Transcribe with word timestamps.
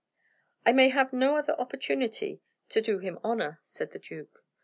"I 0.65 0.71
may 0.71 0.89
have 0.89 1.13
no 1.13 1.37
other 1.37 1.53
opportunity 1.61 2.41
to 2.69 2.81
do 2.81 2.97
him 2.97 3.19
honor," 3.23 3.59
said 3.61 3.91
the 3.91 3.99
duke. 3.99 4.43